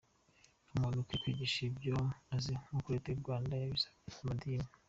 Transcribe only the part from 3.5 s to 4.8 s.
yabisabye. abanyamadini.